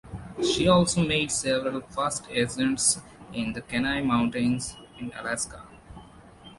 She 0.43 0.67
also 0.67 1.05
made 1.07 1.29
several 1.31 1.81
first 1.81 2.25
ascents 2.31 2.99
in 3.31 3.53
the 3.53 3.61
Kenai 3.61 4.01
Mountains 4.01 4.75
in 4.97 5.11
Alaska. 5.11 5.67